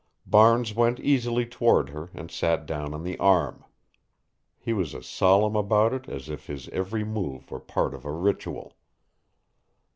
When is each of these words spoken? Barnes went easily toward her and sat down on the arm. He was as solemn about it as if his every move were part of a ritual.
Barnes 0.25 0.73
went 0.73 0.99
easily 0.99 1.45
toward 1.45 1.89
her 1.89 2.09
and 2.15 2.31
sat 2.31 2.65
down 2.65 2.95
on 2.95 3.03
the 3.03 3.19
arm. 3.19 3.63
He 4.57 4.73
was 4.73 4.95
as 4.95 5.05
solemn 5.05 5.55
about 5.55 5.93
it 5.93 6.09
as 6.09 6.27
if 6.27 6.47
his 6.47 6.67
every 6.69 7.03
move 7.03 7.51
were 7.51 7.59
part 7.59 7.93
of 7.93 8.03
a 8.03 8.11
ritual. 8.11 8.75